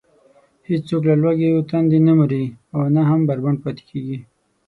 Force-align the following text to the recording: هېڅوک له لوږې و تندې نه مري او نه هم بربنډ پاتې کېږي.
هېڅوک 0.67 1.01
له 1.09 1.15
لوږې 1.21 1.49
و 1.53 1.59
تندې 1.71 1.99
نه 2.07 2.13
مري 2.19 2.45
او 2.75 2.81
نه 2.95 3.01
هم 3.09 3.21
بربنډ 3.27 3.57
پاتې 3.63 3.83
کېږي. 3.89 4.17